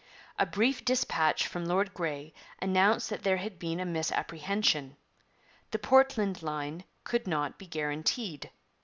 [0.39, 4.97] A brief dispatch from Lord Grey announced that there had been a misapprehension.
[5.69, 8.49] The Portland line could not be guaranteed.